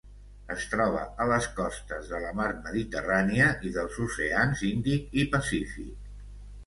Es 0.53 0.63
troba 0.69 1.01
a 1.25 1.27
les 1.31 1.49
costes 1.59 2.09
de 2.13 2.21
la 2.25 2.31
Mar 2.41 2.47
Mediterrània 2.69 3.53
i 3.71 3.75
dels 3.79 4.01
oceans 4.09 4.65
Índic 4.73 5.15
i 5.25 5.31
Pacífic. 5.37 6.13